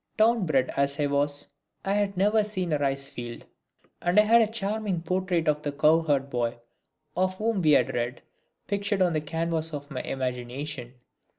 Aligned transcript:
Town 0.17 0.47
bred 0.47 0.71
as 0.75 0.99
I 0.99 1.05
was, 1.05 1.47
I 1.85 1.93
had 1.93 2.17
never 2.17 2.43
seen 2.43 2.73
a 2.73 2.79
rice 2.79 3.07
field, 3.07 3.45
and 4.01 4.19
I 4.19 4.23
had 4.23 4.41
a 4.41 4.47
charming 4.51 5.01
portrait 5.03 5.47
of 5.47 5.61
the 5.61 5.71
cowherd 5.71 6.27
boy, 6.27 6.57
of 7.15 7.35
whom 7.37 7.61
we 7.61 7.73
had 7.73 7.93
read, 7.93 8.23
pictured 8.65 9.03
on 9.03 9.13
the 9.13 9.21
canvas 9.21 9.73
of 9.75 9.91
my 9.91 10.01
imagination. 10.01 10.95